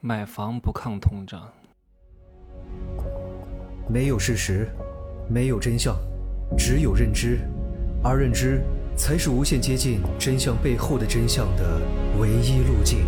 [0.00, 1.52] 买房不抗通胀。
[3.88, 4.68] 没有事实，
[5.28, 5.96] 没有真相，
[6.56, 7.40] 只有认知，
[8.04, 8.62] 而认知
[8.96, 11.80] 才是无限接近真相背后的真相的
[12.20, 13.00] 唯一路径。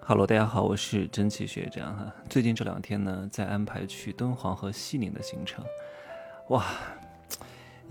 [0.00, 2.12] Hello，大家好，我是真奇学长哈。
[2.28, 5.64] 最近这两天呢，在安排去敦煌和西宁的行程，
[6.48, 6.64] 哇！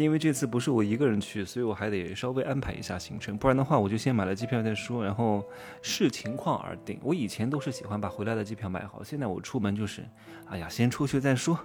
[0.03, 5.43] 因为这次不是我一个人去，所以我还得稍微安排一下行程，不然的话我就先买了机票再说，然后
[5.81, 6.97] 视情况而定。
[7.03, 10.01] 我以前都是喜欢把回来的机票买好，现在我出门就是，
[10.47, 11.59] 哎呀，先出去再说，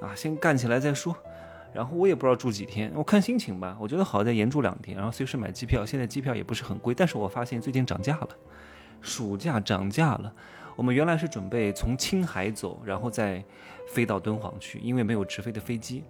[0.00, 1.16] 啊，先干起来再说。
[1.72, 3.76] 然后我也不知道住几天，我看心情吧。
[3.78, 5.86] 我觉得好在延住两天，然后随时买机票。
[5.86, 8.28] 现在机票也不是很贵，但是我发现最近涨价了，
[9.00, 10.34] 暑假涨价了。
[10.74, 13.44] 我们原来是准备从青海走，然后再
[13.88, 16.02] 飞到敦煌去，因为没有直飞的飞机，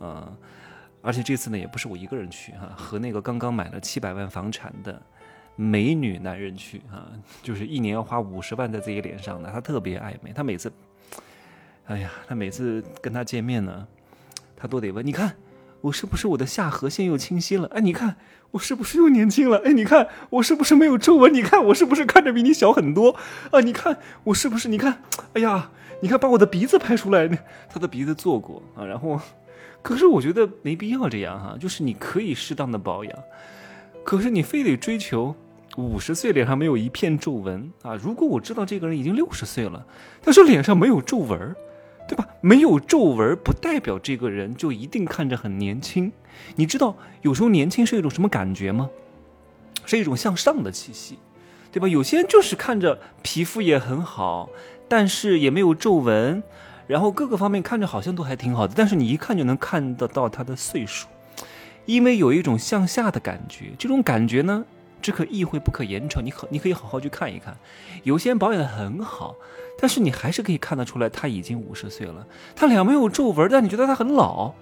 [0.00, 0.36] 呃。
[1.04, 5.00] 而且这次呢，也不是我一个人去哈，和那个刚刚买了七百万房产的
[5.54, 7.06] 美女男人去啊，
[7.42, 10.72] 就是一年要花五十万在自己脸上的，他特别暧昧，他每次，
[11.84, 13.86] 哎呀，他每次跟他见面呢，
[14.56, 15.36] 他都得问，你看
[15.82, 17.68] 我是不是我的下颌线又清晰了？
[17.68, 18.16] 哎，你看
[18.52, 19.60] 我是不是又年轻了？
[19.62, 21.34] 哎，你看我是不是没有皱纹？
[21.34, 23.14] 你看我是不是看着比你小很多？
[23.50, 24.70] 啊，你看我是不是？
[24.70, 25.02] 你看，
[25.34, 25.70] 哎呀，
[26.00, 27.36] 你看把我的鼻子拍出来呢，
[27.68, 29.20] 他的鼻子做过啊，然后。
[29.84, 33.18] 可是我觉得没必要这样哈，就是你可以适当的保养，
[34.02, 35.36] 可是你非得追求
[35.76, 37.94] 五十岁脸上没有一片皱纹啊？
[37.94, 39.84] 如果我知道这个人已经六十岁了，
[40.22, 41.54] 他说脸上没有皱纹，
[42.08, 42.26] 对吧？
[42.40, 46.10] 没有皱纹不代表这个人就一定看着很年轻。
[46.56, 48.88] 你知道有时候年轻是一种什么感觉吗？
[49.84, 51.18] 是一种向上的气息，
[51.70, 51.86] 对吧？
[51.86, 54.48] 有些人就是看着皮肤也很好，
[54.88, 56.42] 但是也没有皱纹。
[56.86, 61.08] 然后各个方面看着好像都还挺好的，但是你一看就能看得到他的岁数，
[61.86, 63.72] 因为有一种向下的感觉。
[63.78, 64.64] 这种感觉呢，
[65.00, 66.24] 只可意会不可言传。
[66.24, 67.56] 你可你可以好好去看一看，
[68.02, 69.34] 有些人保养的很好，
[69.78, 72.26] 但是你还是可以看得出来他已经五十岁了。
[72.54, 74.52] 他脸没有皱纹，但你觉得他很老，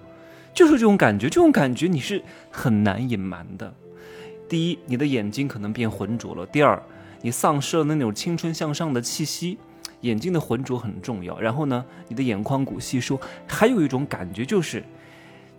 [0.53, 1.27] 就是这种感觉。
[1.29, 3.73] 这种感觉你是很难隐瞒的。
[4.47, 6.81] 第一，你的眼睛可能变浑浊了；第二，
[7.21, 9.57] 你丧失了那种青春向上的气息。
[10.03, 14.83] 眼睛的浑浊很重要，然后呢，你的眼眶骨稀疏，还有一种感觉就是，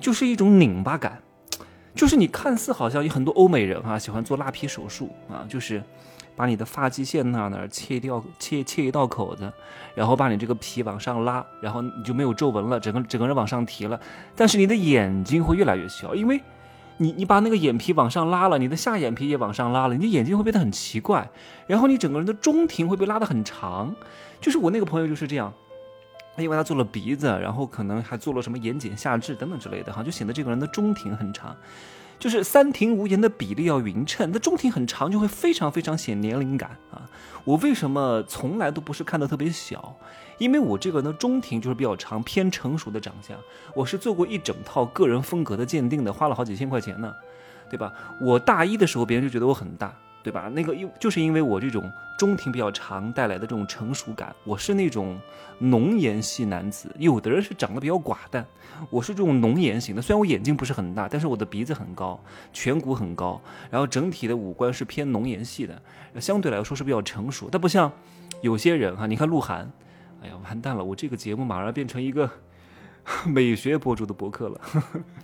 [0.01, 1.21] 就是一种拧巴感，
[1.95, 5.83] 就是你看似好像有很多欧美人哈喜欢做拉皮手术啊，就是
[6.37, 9.53] 把你的发际线那那切掉切切一道口子，
[9.95, 14.01] 然后把你这个皮往上拉，然后你就没有皱纹了，整个整个人往上提了，
[14.37, 16.41] 但是你的眼睛会越来越小，因为。
[16.99, 21.29] 你你把那个眼皮往上拉了，你的下眼皮也往上拉了，你的眼睛会变得很奇怪，
[21.67, 23.95] 然后你整个人的中庭会被拉得很长，
[24.41, 25.53] 就是我那个朋友就是这样，
[26.37, 31.57] 因为他做了鼻子，然后可能还做了什么眼睑下至等等之类的哈，就显得这个人的中庭很长。
[32.17, 37.03] 就是三庭五眼的比例要匀称，那中庭很长就会非常非常显年龄感啊！
[37.45, 39.95] 我为什么从来都不是看的特别小？
[40.39, 43.37] 因为我这个呢中庭就是比较长，偏成熟的长相。
[43.75, 47.13] 我是做过一整套个人风格的鉴定的，花了好几千块钱呢，
[47.69, 47.93] 对吧？
[48.21, 49.93] 我大一的时候别人就觉得我很大。
[50.25, 50.51] 对吧？
[50.55, 55.21] 那个因就是因为我这种中庭比较长带来的这种成熟感，我是那种
[55.59, 56.91] 浓颜系男子。
[56.99, 58.43] 有的人是长得比较寡淡，
[58.89, 60.01] 我是这种浓颜型的。
[60.01, 62.19] 虽然我眼睛不是很大，但是我的鼻子很高，
[62.55, 63.39] 颧骨很高，
[63.71, 65.83] 然后整体的五官是偏浓颜系的，
[66.19, 67.51] 相对来说是比较成熟。
[67.53, 67.93] 但不像
[68.41, 69.71] 有些人哈，你看鹿晗，
[70.23, 72.31] 哎呀完蛋了，我这个节目马上变成一个
[73.29, 74.59] 美学博主的博客了。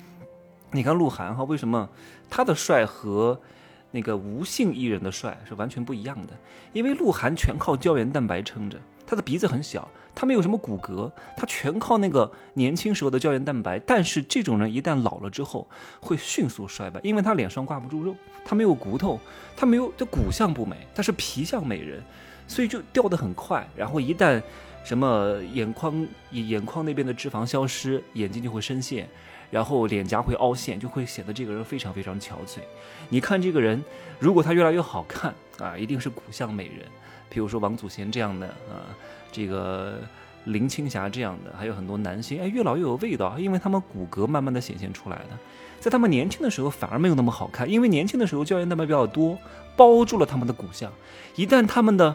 [0.73, 1.89] 你看鹿晗哈，为什么
[2.29, 3.41] 他的帅和？
[3.91, 6.33] 那个无性艺人的帅是完全不一样的，
[6.73, 13.79] 因为鹿晗全靠胶原蛋白撑着，他的鼻子很小，他没有什么骨骼，他全靠那个年轻时候的胶原蛋白。
[13.81, 15.69] 但是这种人一旦老了之后，
[16.01, 18.15] 会迅速衰败，因为他脸上挂不住肉，
[18.45, 19.19] 他没有骨头，
[19.57, 22.03] 他没有，这骨相不美，他是皮相美人，
[22.47, 23.67] 所以就掉得很快。
[23.77, 24.41] 然后一旦
[24.85, 29.09] 什么眼眶眼眶那边的脂肪消失，眼睛就会深陷。
[29.51, 32.61] 然后脸颊会凹陷，就会显得这个人非常非常憔悴。
[33.09, 33.83] 你看这个人，
[34.19, 36.87] 如果他越来越好看啊，一定是骨相美人。
[37.29, 38.87] 比如说王祖贤这样的啊，
[39.31, 40.01] 这个
[40.45, 45.39] 林青霞这样的，还有很多男星，哎，越老越有味道，因为他们骨骼慢慢的显现出来的。
[45.79, 49.39] 在他们年轻的时候反而没有那么好看，因为年轻的时候胶原蛋白比较多，
[49.77, 50.93] 包住了他们的骨相。
[51.37, 52.15] 一旦他们的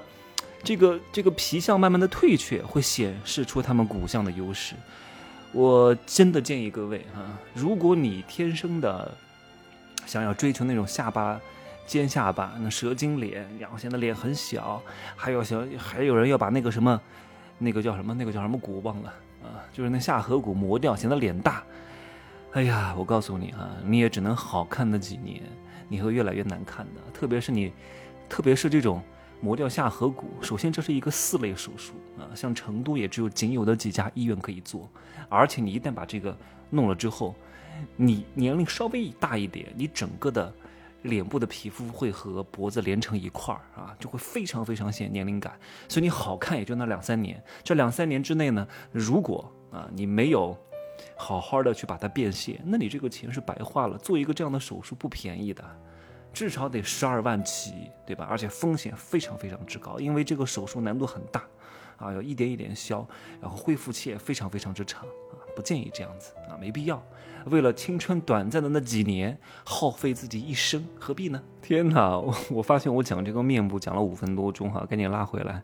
[0.64, 4.76] 这个这个皮相慢慢的退却，会显示出他们骨相的优势。
[5.56, 7.22] 我真的建议各位哈，
[7.54, 9.10] 如果你天生的
[10.06, 11.40] 想要追求那种下巴
[11.88, 14.82] 尖下巴、那蛇精脸，然后显得脸很小，
[15.16, 17.00] 还有想还有人要把那个什么
[17.58, 19.14] 那个叫什么那个叫什么骨忘了
[19.44, 21.64] 啊，就是那下颌骨磨掉，显得脸大。
[22.52, 25.42] 哎呀，我告诉你哈，你也只能好看那几年，
[25.88, 27.02] 你会越来越难看的。
[27.14, 27.72] 特别是你，
[28.28, 29.02] 特别是这种
[29.42, 30.28] 磨掉下颌骨。
[30.42, 34.90] 首先，这是一个四类手术啊，像成都也只有仅有的几家医院可以做。
[35.30, 36.36] 而且你一旦把这个
[36.70, 37.36] 弄了之后，
[37.96, 40.54] 你年龄稍微大一点，你整个的
[41.04, 45.54] 脸部的皮肤会和脖子连成一块儿啊，就会非常非常显年龄感。
[45.88, 47.44] 所以你好看也就那两三年。
[47.64, 50.58] 这两三年之内呢，如果啊你没有
[51.18, 53.98] 好好的去把它变现，那你这个钱是白花了。
[53.98, 55.64] 做一个这样的手术不便宜的。
[56.36, 58.28] 至少得十二万起，对吧？
[58.30, 61.42] 而且风险非常非常之高，因为这个手术难度很大，
[61.96, 63.08] 啊，要一点一点消，
[63.40, 67.02] 然后恢复期也非常非常之长，啊，不建议这样子，啊，没必要。
[67.46, 71.42] 为了青春短暂的那几年，耗费自己一生，何必呢？
[71.62, 75.64] 天哪，我我发现我讲这个面部讲了五分多钟，哈，赶紧拉回来，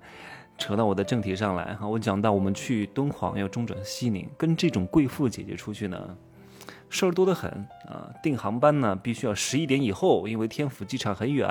[0.57, 6.17] 扯到我的正题上来，哈，我讲到我们去敦煌要中转西宁，跟这种贵妇姐姐出去呢。
[6.91, 7.49] 事儿多得很
[7.88, 8.07] 啊！
[8.21, 11.47] 订航班呢，必须要十一点以后，因为天府机场很远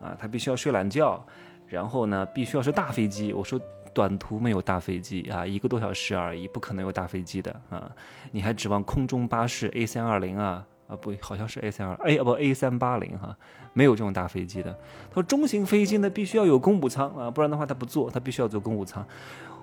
[0.00, 1.24] 啊，他必须要睡懒觉。
[1.66, 3.32] 然后呢，必须要是大飞机。
[3.32, 3.58] 我说
[3.94, 7.90] 短途没有大飞机啊，一个多小时而已，不可能有大飞机的啊！
[8.32, 10.66] 你还指望空中巴士 A 三二零啊？
[10.86, 13.34] 啊不，好像是 A 三二 A 不 A 三八零哈，
[13.72, 14.70] 没有这种大飞机的。
[15.08, 19.04] 他说中型飞机呢，必须要有公务舱啊，不然的话他不坐，他必须要坐公务舱。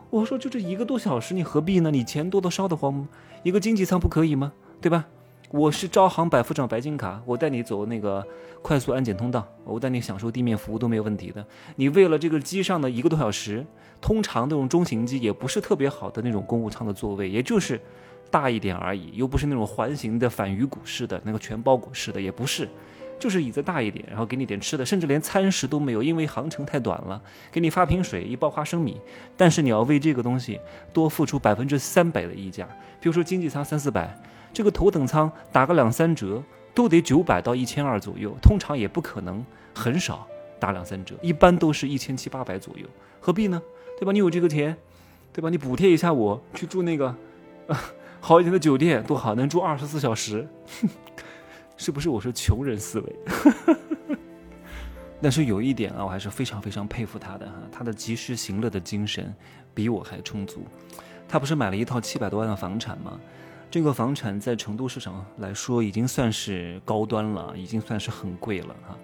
[0.09, 1.91] 我说就这一个多小时，你何必呢？
[1.91, 3.07] 你钱多的烧得慌？
[3.43, 4.51] 一个经济舱不可以吗？
[4.81, 5.05] 对吧？
[5.51, 8.25] 我是招行百夫长白金卡，我带你走那个
[8.63, 11.45] 快速安检通道，我带你享受地面服务都没有问题的。
[11.75, 13.63] 你为了这个机上的一个多小时，
[13.99, 17.79] 通常那种中型机也不是特别好的那种公务舱的座位，也就是
[18.31, 22.67] 大一点而已，又不是那种环形的反鱼骨式的那个全包裹式的，也不是，
[23.19, 28.99] 就是椅子大一点，然后给你点吃的，甚至连餐食都没有，因为航程太短了，给你发瓶水，一包花生米，
[29.35, 30.59] 但是你要为这个东西
[30.93, 32.65] 多付出百分之三百的溢价，
[33.01, 34.17] 比如说经济舱三四百。
[34.53, 36.43] 这个头等舱打个两三折，
[36.73, 40.27] 都得九百到一千二左右，通常也不可能很少
[40.59, 42.85] 打两三折，一般都是一千七八百左右，
[43.19, 43.61] 何必呢？
[43.99, 44.11] 对吧？
[44.11, 44.75] 你有这个钱，
[45.31, 45.49] 对吧？
[45.49, 47.15] 你补贴一下我去住那个
[48.19, 50.47] 好一点的酒店，多好，能住二十四小时，
[51.77, 52.09] 是不是？
[52.09, 53.15] 我是穷人思维。
[55.21, 59.33] 但是有一点啊，我还是非常非常佩服他的哈，他的及时行乐的精神
[59.73, 60.63] 比我还充足。
[61.27, 63.19] 他不是买了一套七百多万的房产吗？
[63.71, 68.97] 这个房产在成都市场来说已经算是高端了，已经算是很贵了哈。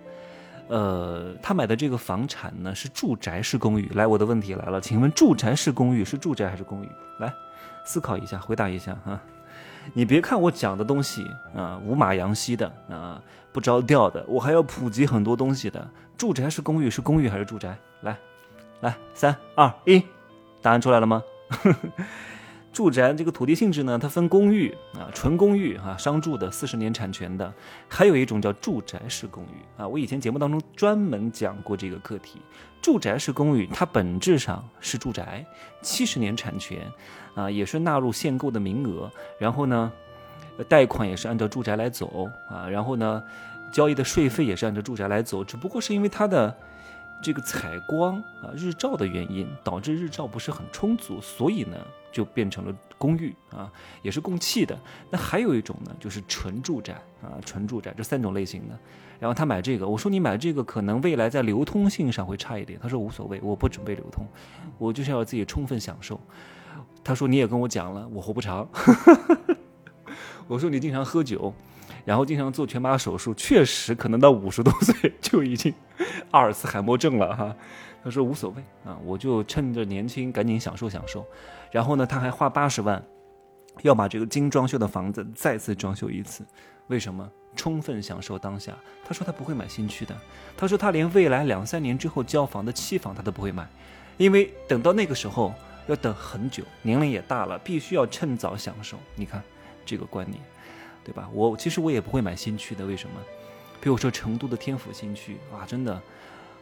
[0.68, 3.90] 呃，他买的这个房产呢是住宅式公寓。
[3.94, 6.90] 来，我的问题来了，请问住宅式公寓是住宅还是公寓？
[7.20, 7.34] 来，
[7.86, 9.18] 思考一下，回答一下哈。
[9.94, 11.26] 你别看我讲的东西
[11.56, 13.24] 啊，五马扬西的啊，
[13.54, 15.90] 不着调的，我还要普及很多东西的。
[16.18, 17.74] 住宅式公寓是公寓还是住宅？
[18.02, 18.18] 来，
[18.82, 20.04] 来，三二一，
[20.62, 21.24] 答案出来了吗？
[22.78, 27.52] 住宅这个土地性质呢，它分公寓啊，纯公寓啊，商住的，四十年产权的，
[27.88, 29.88] 还有一种叫住宅式公寓啊。
[29.88, 32.40] 我以前节目当中专门讲过这个课题。
[32.80, 35.44] 住宅式公寓它本质上是住宅，
[35.82, 36.78] 七十年产权
[37.34, 39.12] 啊，也是纳入限购的名额。
[39.40, 39.92] 然后呢，
[40.70, 43.24] 贷款也是按照住宅来走啊，然后呢，
[43.74, 46.56] 交易的税费也是按照住宅来走，只不过是因为它的。
[47.22, 51.78] 这个采光啊，日照的原因导致日照不是很充足，所以呢
[52.12, 53.72] 就变成了公寓啊，
[54.02, 54.78] 也是供气的。
[55.10, 58.80] 那还有一种呢，就是纯住宅啊，纯住宅这三种类型的。
[59.20, 64.26] 然后他买这个，我说你买这个可能未来在流通性上会差一点，他说无所谓，我不准备流通，
[64.78, 66.20] 我就是要自己充分享受。
[67.04, 68.68] 他说你也跟我讲了，我活不长。
[70.48, 71.54] 我说你经常喝酒。
[72.08, 75.74] 然后经常做全麻手术，确实可能到五十多岁 就已经
[76.32, 77.54] 阿尔茨海默症了哈。
[78.02, 81.26] 他说无所谓啊，我就趁着年轻赶紧享受享受。
[81.70, 83.04] 然后呢，他还花八十万
[83.82, 86.46] 要把这个精装修的房子再次装修一次。
[86.88, 87.30] 为什么？
[87.58, 88.72] 充分享受当下。
[89.04, 90.16] 他说他不会买新区的。
[90.56, 93.68] 他说他连未来两三年之后交房的期房他都不会买，
[94.16, 95.54] 因为等到那个时候
[95.88, 98.98] 要等很久，年龄也大了，必须要趁早享受。
[99.14, 99.44] 你看
[99.86, 100.42] 这个观念。
[101.08, 101.30] 对吧？
[101.32, 103.16] 我其实我也不会买新区的，为什么？
[103.80, 106.02] 比如说成都的天府新区啊，真的，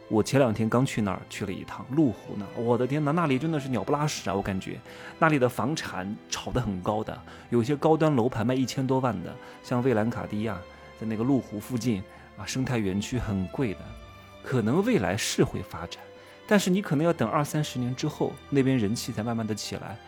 [0.08, 4.34] 我前两天刚去那儿去了一趟麓湖那，我的天哪，那里真的是鸟不拉屎啊！
[4.34, 4.78] 我感觉
[5.18, 9.34] 那里的房产炒得很高的，有些高端楼盘卖一千多万的，
[9.64, 10.56] 像蔚蓝卡地亚
[11.00, 12.00] 在那个麓湖附近
[12.38, 13.80] 啊，生态园区很贵的，
[14.44, 16.00] 可能未来是会发展，
[16.46, 19.98] 但是你可能要等二三十年之后，那边人气才慢慢的起来，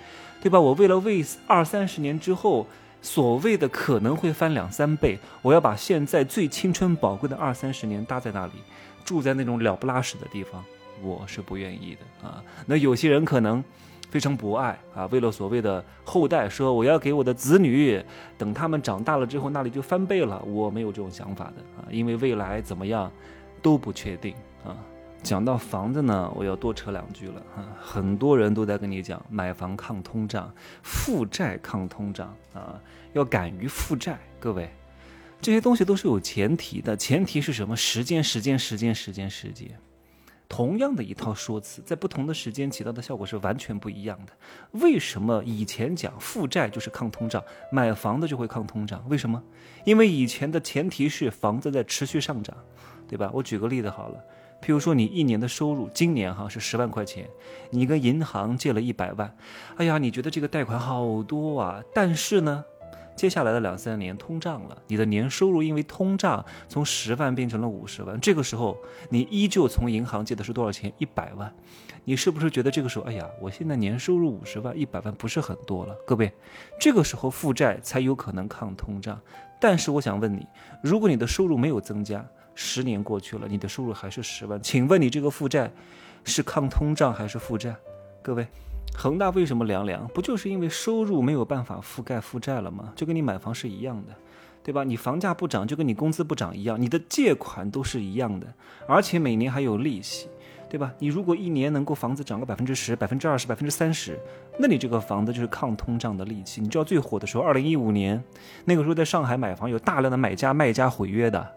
[0.41, 0.61] 对吧？
[0.61, 2.65] 我为了为二三十年之后。
[3.01, 8.53] 所谓的可能会翻两三倍，我要把现在最青春宝贵的二三十年搭在那里，
[9.05, 10.65] 住在那种了不拉屎的地方，
[11.03, 12.43] 我是不愿意的啊。
[12.67, 13.63] 那有些人可能
[14.11, 18.03] 非常博爱啊，为了所谓的后代，说我要给我的子女，
[18.37, 20.43] 等他们长大了之后，那里就翻倍了。
[20.43, 23.11] 我没有这种想法的啊，因为未来怎么样
[23.63, 24.35] 都不确定。
[25.23, 27.65] 讲到房子呢，我要多扯两句了哈。
[27.81, 32.81] 很多人都在跟你讲买房抗通胀，负债抗通胀啊，
[33.13, 34.19] 要敢于负债。
[34.39, 34.71] 各位，
[35.41, 37.77] 这些东西都是有前提的，前提是什么？
[37.77, 39.79] 时间，时间，时间，时间，时间。
[40.49, 44.33] 同样的一套说辞，在不同的时间起到的效果是完全不一样的。
[44.81, 49.07] 为什么以前讲负债就是抗通胀，买房子就会抗通胀？
[49.11, 49.43] 为什么？
[49.85, 52.57] 因为以前的前提是房子在持续上涨，
[53.07, 53.31] 对吧？
[53.35, 54.19] 我举个例子好了。
[54.61, 57.29] 譬如说，你一年的收入，今年哈是十万块钱，
[57.71, 59.35] 你跟银行借了一百万，
[59.77, 61.83] 哎呀，你觉得这个贷款好多啊？
[61.95, 62.65] 但是呢，
[63.15, 68.77] 接下来的两三年通胀了，你的年收入因为通胀从十万变成了五十万，这个时候
[69.09, 70.93] 你依旧从银行借的是多少钱？
[70.99, 71.53] 一百万，
[72.05, 75.95] 你是不是觉得这个时候，哎呀，我现在年收入五十万，一百万不是很多了？
[76.05, 76.33] 各位，
[76.81, 79.21] 这个时候负债才有可能抗通胀。
[79.61, 80.47] 但是我想问你，
[80.83, 82.25] 如果你的收入没有增加？
[82.61, 85.71] 十年过去了，你的收入还是十万，请问你这个负债
[86.25, 87.73] 是抗通胀还是负债？
[88.21, 88.45] 各位，
[88.97, 90.05] 恒大为什么凉凉？
[90.09, 92.93] 不就是因为收入没有办法覆盖负债了吗？
[92.97, 94.13] 就跟你买房是一样的，
[94.65, 94.83] 对吧？
[94.83, 98.53] 你房价不涨，就跟你工资不涨一样，你的借款都是一样的，
[98.89, 100.29] 而且每年还有利息，
[100.69, 100.93] 对吧？
[100.99, 104.19] 你如果一年能够房子涨个百分之十、百分之二十、百分之三十，
[104.59, 106.61] 那你这个房子就是抗通胀的利器。
[106.61, 108.21] 你知道最火的时候，二零一五年
[108.65, 111.55] 那个时候在上海买房，有大量的买家卖家毁约的。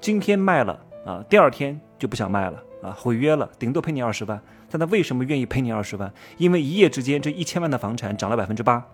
[0.00, 4.40] 今天卖了啊，第二天就不想卖了啊，毁约了，顶多赔你二十万。
[4.70, 6.12] 但他为什么愿意赔你二十万？
[6.36, 8.84] 因为一夜之间这一千万的房产涨了百分之八，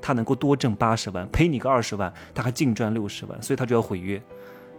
[0.00, 4.22] 他能够多挣八十万，赔你个二十万，他还净赚六十万，所以他就要毁约，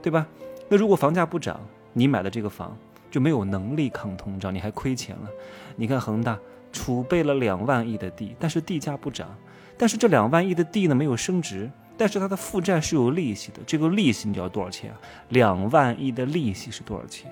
[0.01, 0.27] 对吧？
[0.67, 1.59] 那如果房价不涨，
[1.93, 2.77] 你买的这个房
[3.09, 5.29] 就没有能力抗通胀，你还亏钱了。
[5.75, 6.37] 你看恒大
[6.71, 9.35] 储备了两万亿的地，但是地价不涨，
[9.77, 11.69] 但是这两万亿的地呢没有升值。
[11.99, 15.01] 但是它的负债是有利息的，这个利息你知道多少钱啊？
[15.27, 17.29] 两万亿的利息是多少钱？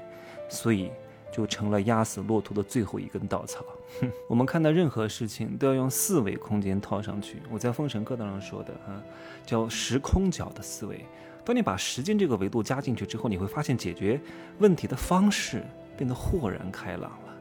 [0.50, 0.92] 所以
[1.32, 3.64] 就成了压死骆驼的最后一根稻草。
[4.28, 7.38] 我们看到任何事情都要用四维空间套上去。
[7.50, 9.02] 我在封神课当中说的啊，
[9.46, 11.00] 叫时空角的思维。
[11.46, 14.20] 当你把时间这个维度加进去之后，你会发现解决
[14.60, 15.64] 问题的方式
[15.96, 17.34] 变得豁然开朗了，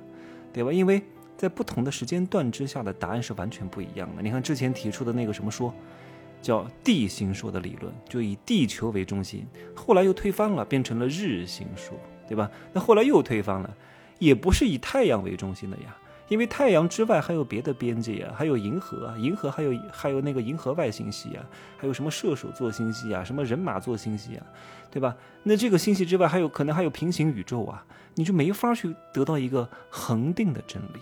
[0.53, 0.73] 对吧？
[0.73, 1.03] 因为
[1.37, 4.23] 在不同的时间段之下的答案是完全不一样的。
[4.23, 5.75] 你看之前提出的那个什么说。
[6.43, 12.51] 叫地心说的理论，就以地球为中心，后来又推翻了，变成了日心说，对吧？
[12.73, 13.77] 那后来又推翻了，
[14.19, 15.97] 也不是以太阳为中心的呀，
[16.29, 21.45] 因为太阳之外还有别的边界啊，还有银河啊，银河还有还有那个银河外星系啊，
[21.77, 24.47] 还有什么射手座星系啊，什么人马座星系啊，
[24.91, 25.17] 对吧？
[25.43, 31.01] 那这个星系之外还有可能还有平行宇宙啊，你就没法去得到一个恒定的真理，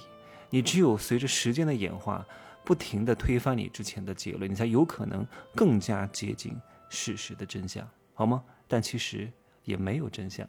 [0.51, 2.25] 你只有随着时间的演化。
[2.65, 6.57] 不停的推翻你之前的结论，你才有可能更加接近
[6.89, 8.43] 事实的真相，好吗？
[8.67, 9.31] 但其实
[9.65, 10.49] 也没有真相，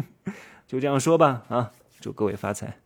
[0.66, 1.44] 就这样说吧。
[1.48, 2.85] 啊，祝各位发财。